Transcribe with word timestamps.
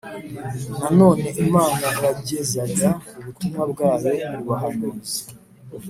Nanone 0.79 1.27
Imana 1.45 1.87
yagezaga 2.05 2.89
ubutumwa 3.17 3.61
bwayo 3.71 4.11
ku 4.33 4.41
bahanuzi 4.47 5.19